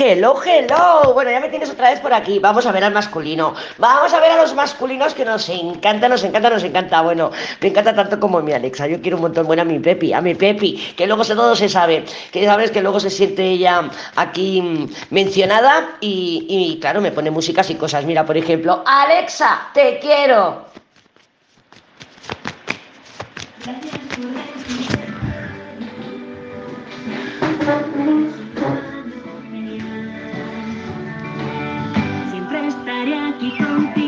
[0.00, 1.12] Hello, hello.
[1.12, 2.38] Bueno, ya me tienes otra vez por aquí.
[2.38, 3.54] Vamos a ver al masculino.
[3.78, 7.02] Vamos a ver a los masculinos que nos encanta, nos encanta, nos encanta.
[7.02, 8.86] Bueno, me encanta tanto como mi Alexa.
[8.86, 9.46] Yo quiero un montón.
[9.46, 12.04] Bueno, a mi Pepi, a mi Pepi, que luego se, todo se sabe.
[12.30, 17.68] Que sabes que luego se siente ella aquí mencionada y, y claro, me pone músicas
[17.70, 18.04] y cosas.
[18.04, 20.66] Mira, por ejemplo, Alexa, te quiero.
[27.68, 28.07] Siempre
[33.40, 34.07] estaré aquí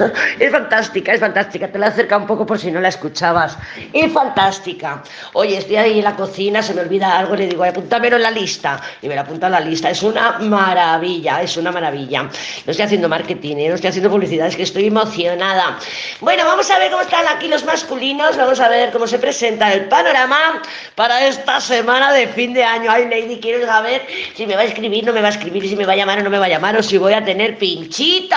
[0.38, 1.68] Es fantástica, es fantástica.
[1.68, 3.56] Te la acerca un poco por si no la escuchabas.
[3.92, 5.02] Es fantástica.
[5.34, 8.30] Oye, estoy ahí en la cocina, se me olvida algo, le digo, apúntamelo en la
[8.30, 8.80] lista.
[9.02, 9.90] Y me la apunta en la lista.
[9.90, 12.22] Es una maravilla, es una maravilla.
[12.22, 13.68] No estoy haciendo marketing, ¿eh?
[13.68, 15.78] no estoy haciendo publicidad, es que estoy emocionada.
[16.20, 18.36] Bueno, vamos a ver cómo están aquí los masculinos.
[18.36, 20.62] Vamos a ver cómo se presenta el panorama
[20.94, 22.90] para esta semana de fin de año.
[22.90, 25.76] Ay, Lady, quiero saber si me va a escribir, no me va a escribir, si
[25.76, 27.58] me va a llamar o no me va a llamar, o si voy a tener
[27.58, 28.36] pinchito.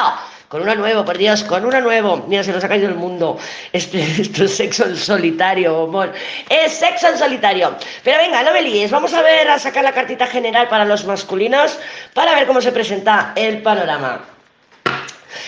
[0.54, 2.26] Con uno nuevo, por Dios, con uno nuevo.
[2.28, 3.40] Mira, se nos ha caído el mundo.
[3.72, 6.14] Esto es sexo en solitario, amor.
[6.48, 7.76] Es sexo en solitario.
[8.04, 8.92] Pero venga, no me líes.
[8.92, 11.80] Vamos a ver, a sacar la cartita general para los masculinos
[12.14, 14.33] para ver cómo se presenta el panorama.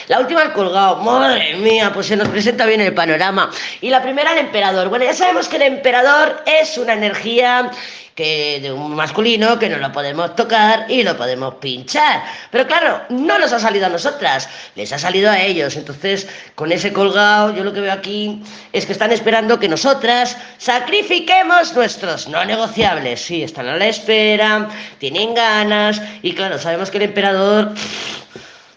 [0.08, 3.50] La última al colgado, madre mía, pues se nos presenta bien el panorama.
[3.82, 4.90] Y la primera el emperador.
[4.90, 7.72] Bueno, ya sabemos que el emperador es una energía
[8.16, 12.24] que de un masculino que no lo podemos tocar y lo podemos pinchar.
[12.50, 15.76] Pero claro, no nos ha salido a nosotras, les ha salido a ellos.
[15.76, 18.42] Entonces, con ese colgado, yo lo que veo aquí
[18.72, 23.20] es que están esperando que nosotras sacrifiquemos nuestros no negociables.
[23.20, 27.74] Sí, están a la espera, tienen ganas y claro, sabemos que el emperador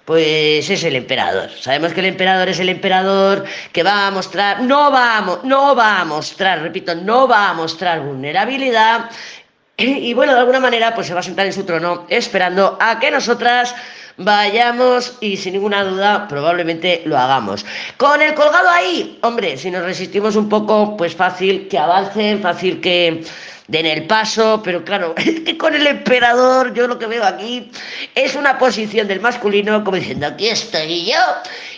[0.08, 1.50] pues es el emperador.
[1.50, 5.76] Sabemos que el emperador es el emperador que va a mostrar, no va a, no
[5.76, 9.10] va a mostrar, repito, no va a mostrar vulnerabilidad.
[9.76, 12.98] Y bueno, de alguna manera, pues se va a sentar en su trono esperando a
[12.98, 13.74] que nosotras
[14.18, 17.64] vayamos y sin ninguna duda probablemente lo hagamos.
[17.96, 22.80] Con el colgado ahí, hombre, si nos resistimos un poco, pues fácil que avancen, fácil
[22.80, 23.24] que
[23.68, 27.70] den el paso, pero claro, es que con el emperador yo lo que veo aquí
[28.14, 31.20] es una posición del masculino como diciendo, aquí estoy yo,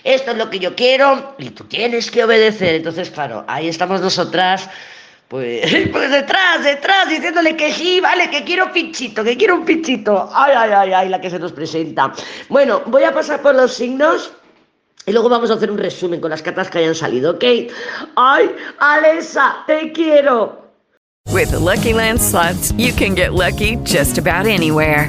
[0.04, 2.76] esto es lo que yo quiero y tú tienes que obedecer.
[2.76, 4.68] Entonces, claro, ahí estamos nosotras.
[5.30, 10.28] Pues, pues detrás, detrás, diciéndole que sí, vale, que quiero pinchito, que quiero un pinchito.
[10.34, 12.12] Ay, ay, ay, ay, la que se nos presenta.
[12.48, 14.32] Bueno, voy a pasar por los signos.
[15.06, 17.44] Y luego vamos a hacer un resumen con las cartas que hayan salido, ¿ok?
[18.16, 20.68] ¡Ay, Alesa, te quiero!
[21.28, 25.08] With Lucky Land slots, you can get lucky just about anywhere.